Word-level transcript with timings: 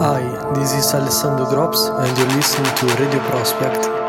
Hi, 0.00 0.22
this 0.54 0.72
is 0.72 0.94
Alessandro 0.94 1.44
Grops 1.44 1.90
and 2.00 2.16
you're 2.16 2.26
listening 2.28 2.74
to 2.76 2.86
Radio 3.02 3.20
Prospect. 3.28 3.99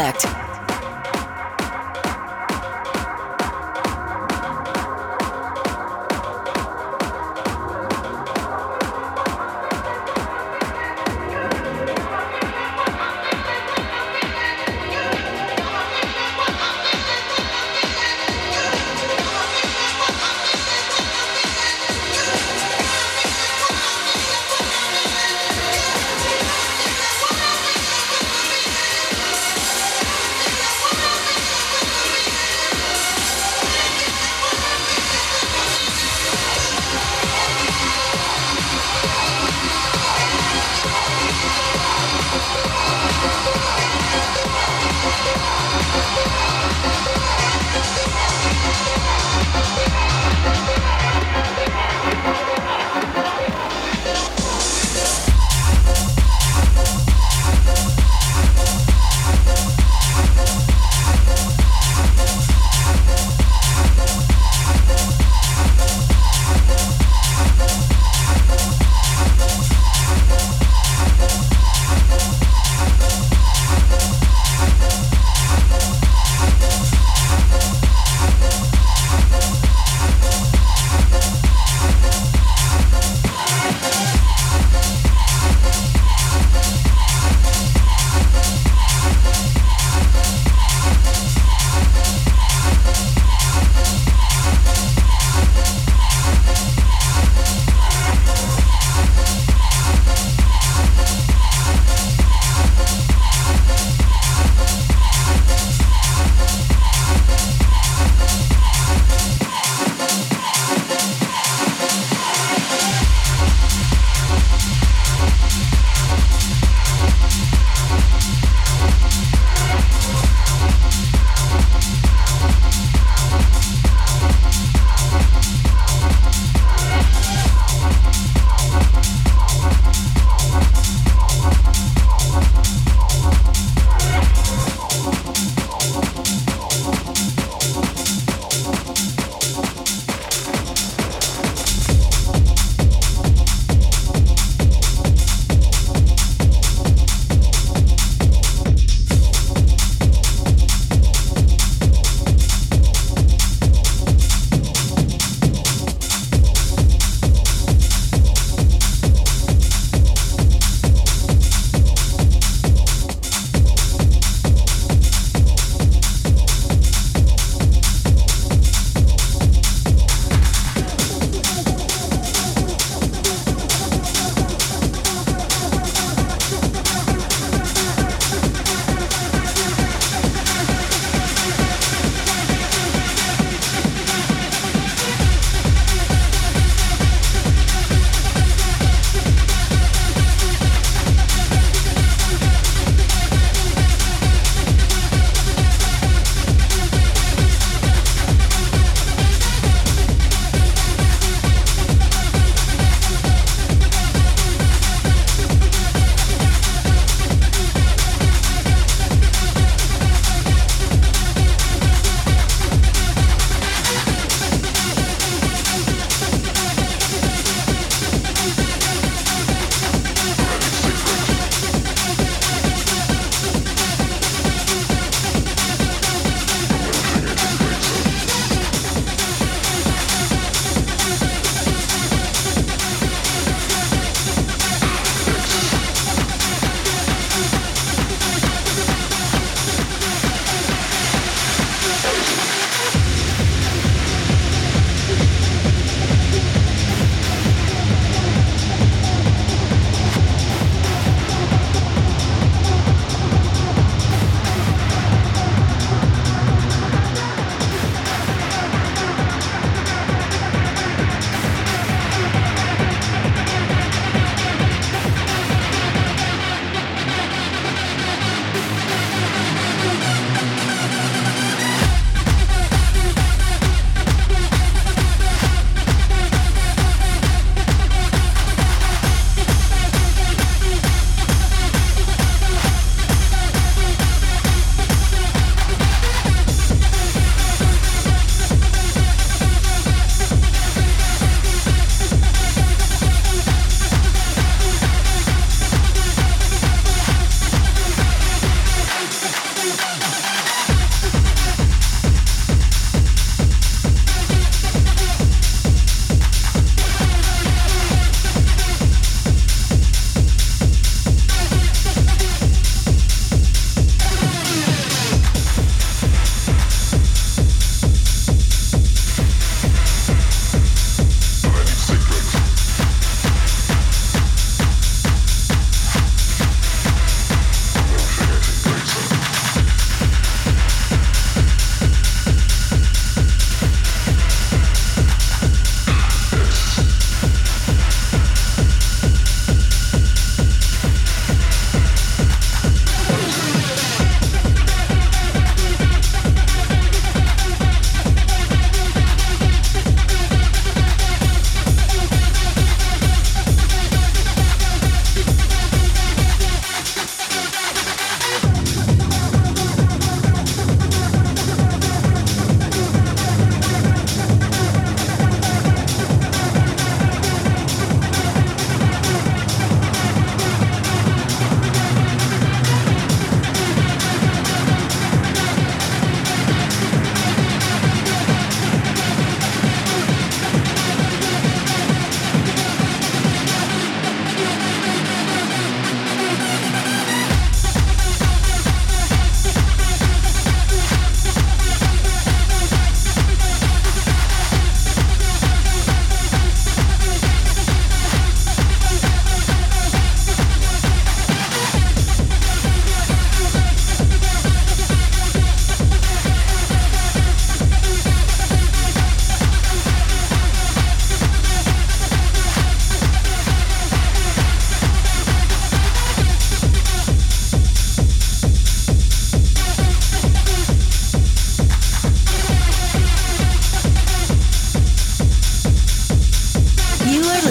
Radio 0.00 0.29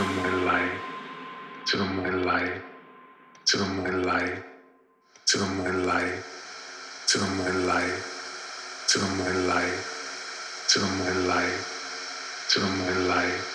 the 0.00 0.06
moonlight, 0.06 0.82
to 1.66 1.76
the 1.78 1.84
moonlight, 1.86 2.62
to 3.46 3.58
the 3.58 3.66
moonlight, 3.66 4.44
to 5.26 5.38
the 5.38 5.46
moonlight, 5.46 6.24
to 7.08 7.18
the 7.18 7.26
moonlight, 7.26 8.04
to 8.88 8.98
the 9.00 9.06
moonlight, 9.08 9.84
to 10.68 10.78
the 10.80 10.86
moonlight, 10.88 11.66
to 12.48 12.60
the 12.60 12.66
moonlight. 12.68 13.49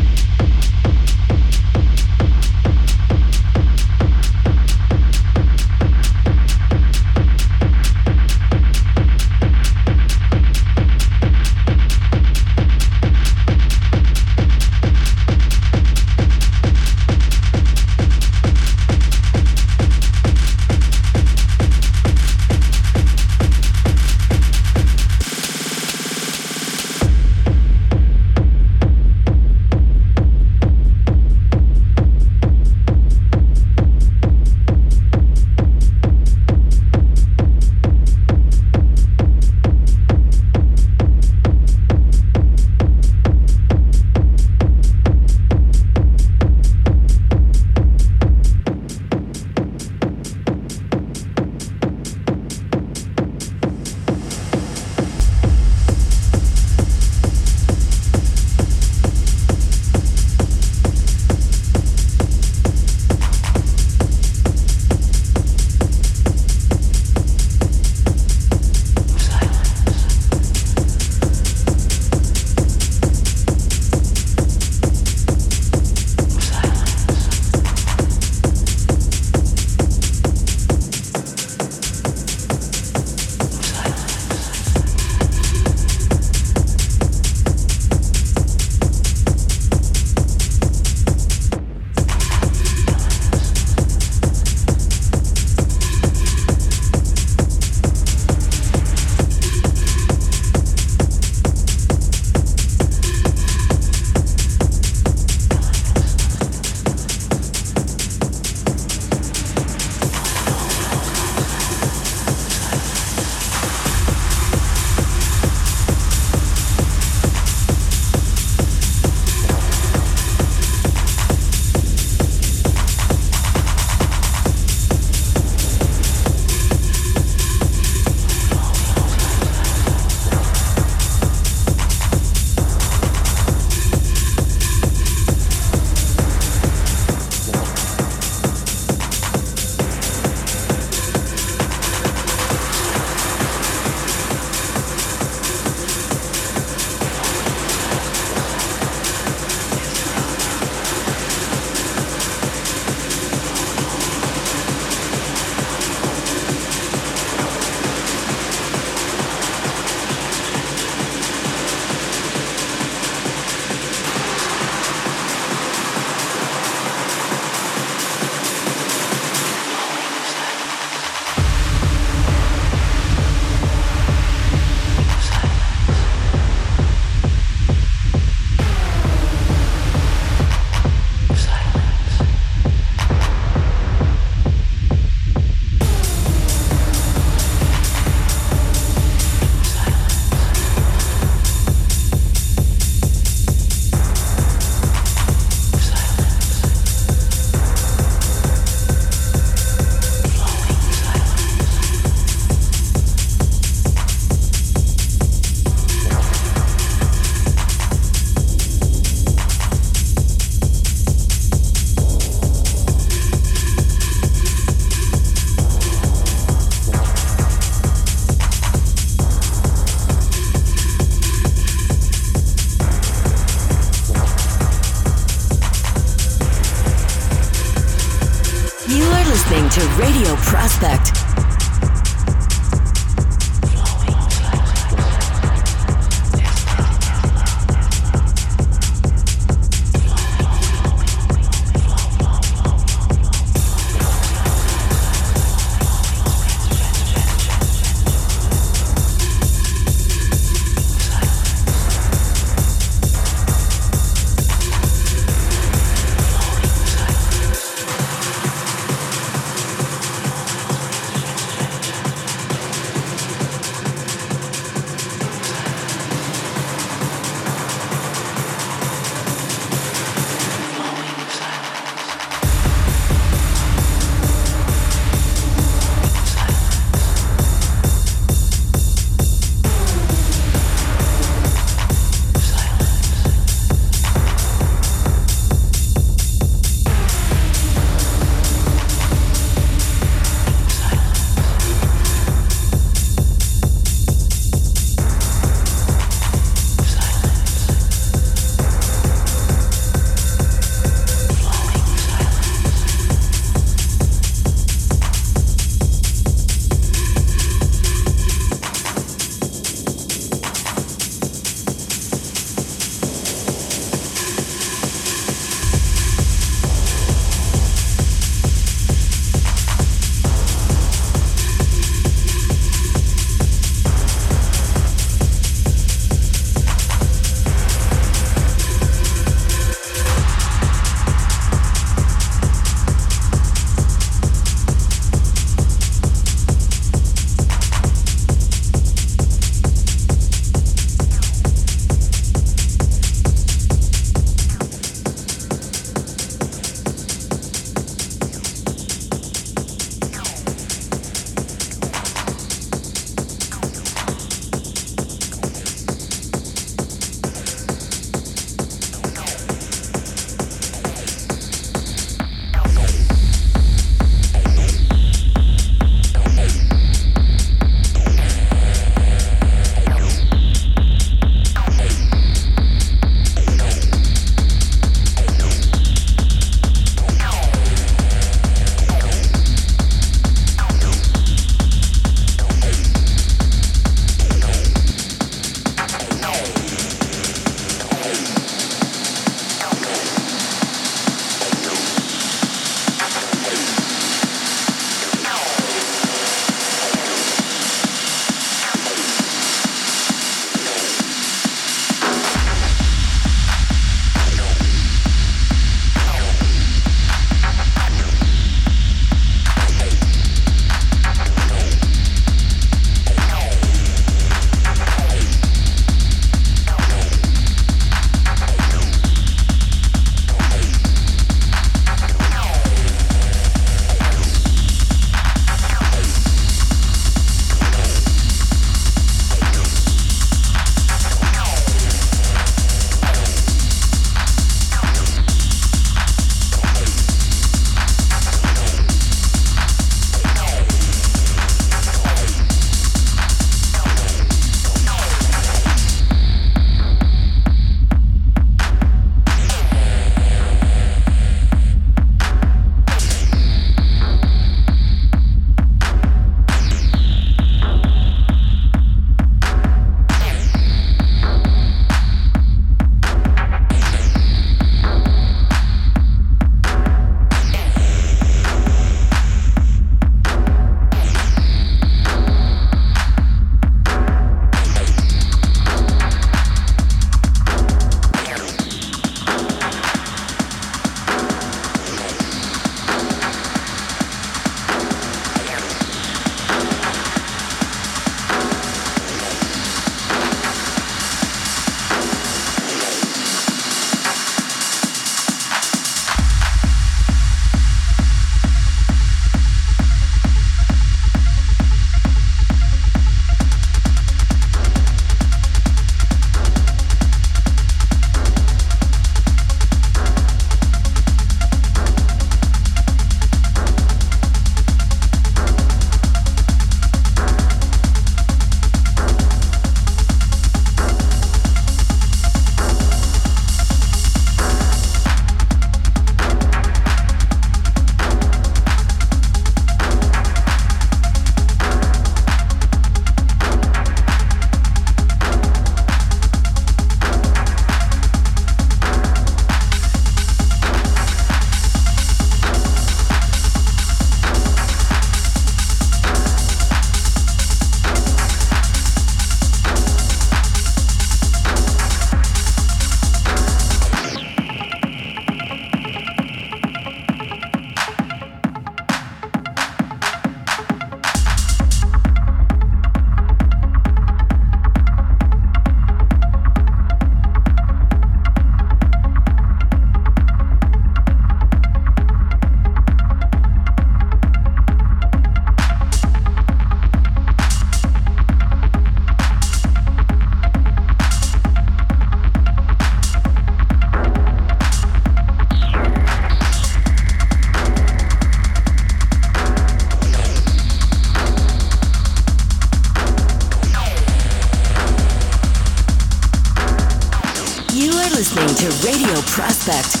Prospect. 599.71 600.00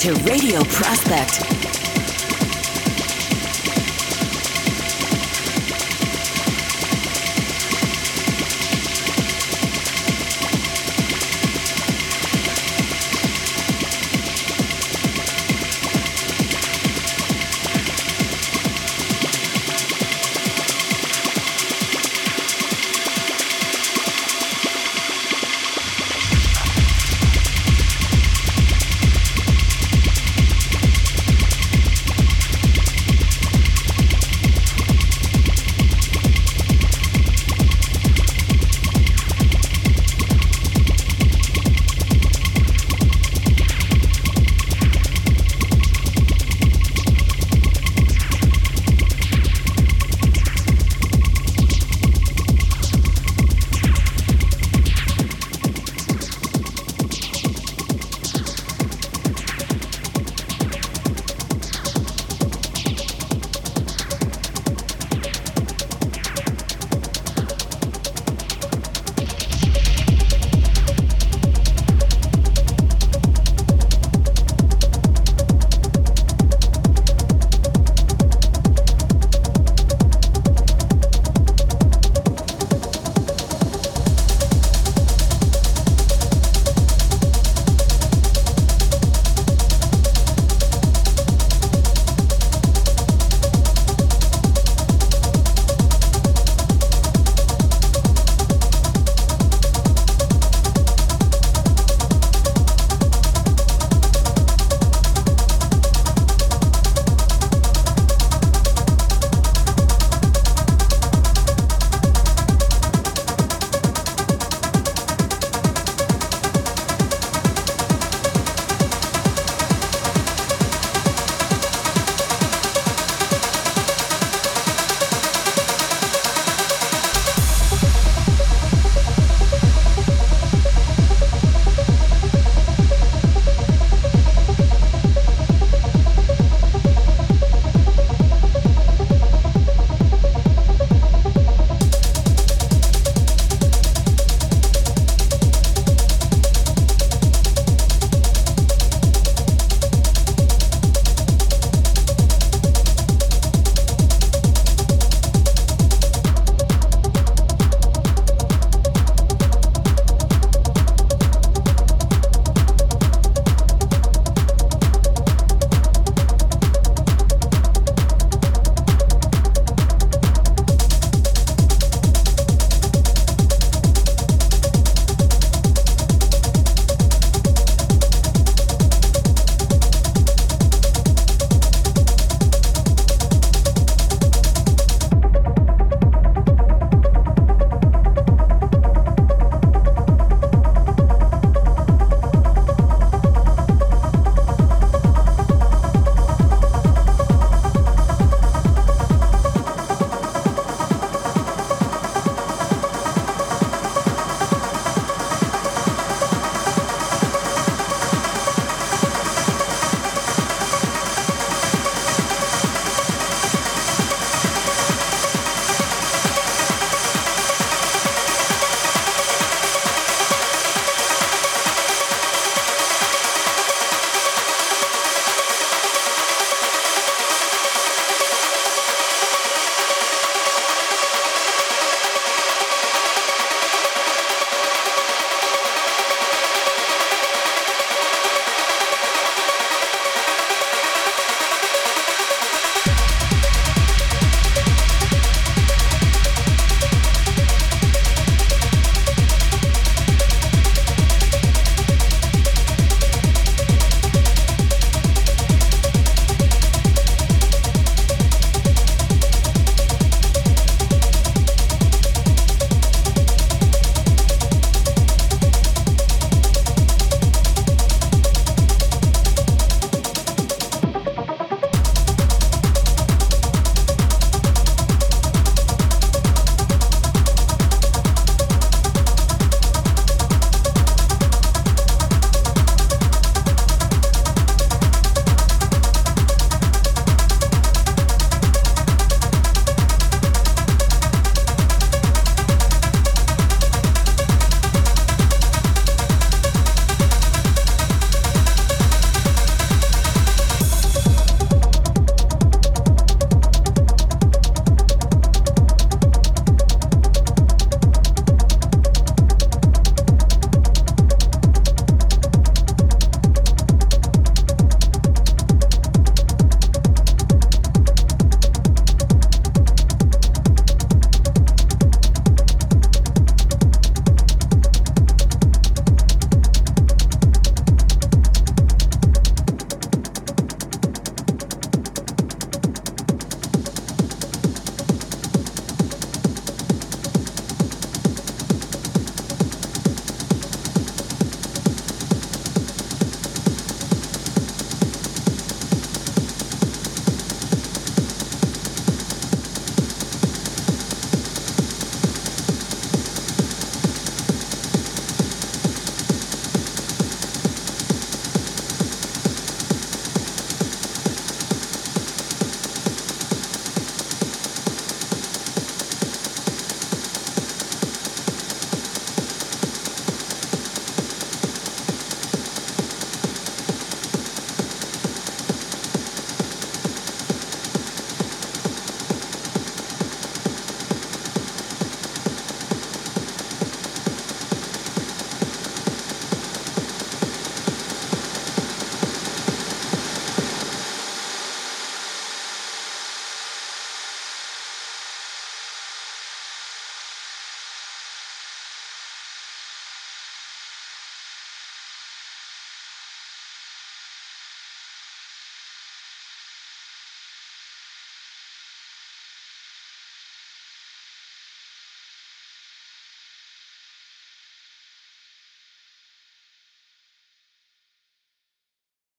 To 0.00 0.14
Radio 0.22 0.64
Prospect. 0.64 1.59